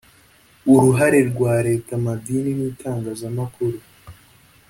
[0.73, 3.77] uruhare rwa Leta Amadini n Itangazamakuru